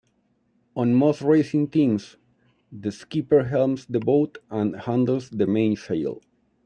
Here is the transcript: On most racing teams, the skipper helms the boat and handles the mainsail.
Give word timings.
On 0.75 0.95
most 0.95 1.21
racing 1.21 1.67
teams, 1.67 2.17
the 2.71 2.91
skipper 2.91 3.43
helms 3.43 3.85
the 3.85 3.99
boat 3.99 4.39
and 4.49 4.75
handles 4.75 5.29
the 5.29 5.45
mainsail. 5.45 6.23